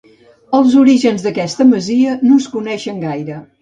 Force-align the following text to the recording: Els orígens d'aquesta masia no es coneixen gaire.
Els 0.59 0.77
orígens 0.85 1.27
d'aquesta 1.27 1.69
masia 1.77 2.19
no 2.27 2.43
es 2.43 2.53
coneixen 2.59 3.09
gaire. 3.11 3.43